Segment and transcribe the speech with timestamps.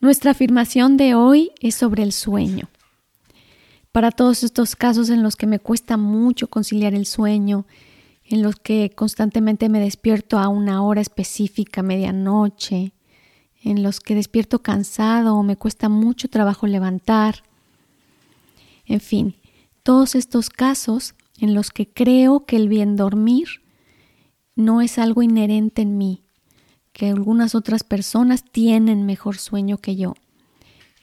[0.00, 2.68] Nuestra afirmación de hoy es sobre el sueño.
[3.90, 7.66] Para todos estos casos en los que me cuesta mucho conciliar el sueño,
[8.24, 12.92] en los que constantemente me despierto a una hora específica, medianoche,
[13.64, 17.42] en los que despierto cansado o me cuesta mucho trabajo levantar.
[18.86, 19.34] En fin,
[19.82, 23.48] todos estos casos en los que creo que el bien dormir
[24.54, 26.22] no es algo inherente en mí,
[26.98, 30.14] que algunas otras personas tienen mejor sueño que yo.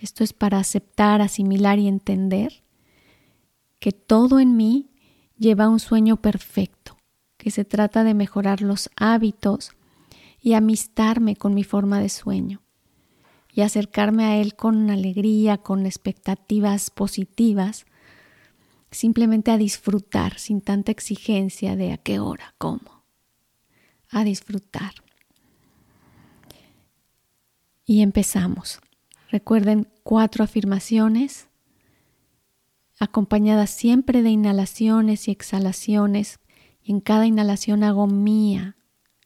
[0.00, 2.64] Esto es para aceptar, asimilar y entender
[3.78, 4.90] que todo en mí
[5.38, 6.96] lleva un sueño perfecto,
[7.36, 9.70] que se trata de mejorar los hábitos
[10.40, 12.60] y amistarme con mi forma de sueño
[13.52, 17.86] y acercarme a él con alegría, con expectativas positivas,
[18.90, 23.04] simplemente a disfrutar sin tanta exigencia de a qué hora, cómo,
[24.10, 25.04] a disfrutar.
[27.84, 28.80] Y empezamos.
[29.30, 31.48] Recuerden cuatro afirmaciones
[32.98, 36.38] acompañadas siempre de inhalaciones y exhalaciones.
[36.82, 38.76] Y en cada inhalación hago mía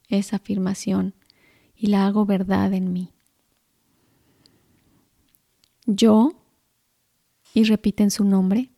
[0.09, 1.15] esa afirmación
[1.77, 3.13] y la hago verdad en mí.
[5.87, 6.35] Yo,
[7.55, 8.71] y repiten su nombre,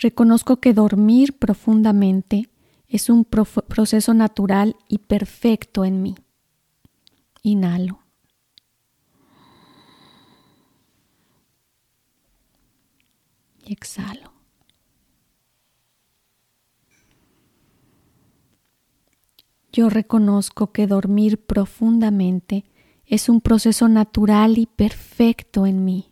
[0.00, 2.48] reconozco que dormir profundamente
[2.88, 6.14] es un proceso natural y perfecto en mí.
[7.42, 7.98] Inhalo.
[13.64, 14.32] Y exhalo.
[19.72, 22.64] Yo reconozco que dormir profundamente
[23.06, 26.11] es un proceso natural y perfecto en mí.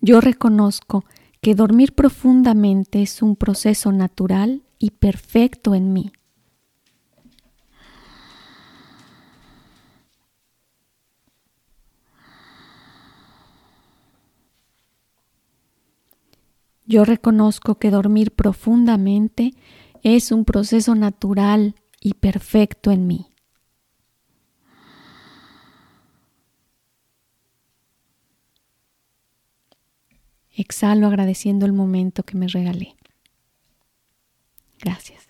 [0.00, 1.04] Yo reconozco
[1.40, 6.12] que dormir profundamente es un proceso natural y perfecto en mí.
[16.86, 19.52] Yo reconozco que dormir profundamente
[20.02, 23.26] es un proceso natural y perfecto en mí.
[30.60, 32.96] Exhalo agradeciendo el momento que me regalé.
[34.80, 35.28] Gracias.